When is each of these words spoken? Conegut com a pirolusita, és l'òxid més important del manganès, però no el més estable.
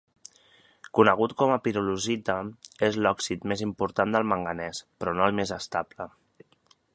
Conegut 0.99 1.33
com 1.41 1.51
a 1.55 1.57
pirolusita, 1.67 2.37
és 2.87 2.97
l'òxid 3.03 3.45
més 3.53 3.63
important 3.67 4.17
del 4.17 4.27
manganès, 4.33 4.81
però 5.03 5.15
no 5.19 5.29
el 5.29 5.37
més 5.43 5.55
estable. 5.63 6.11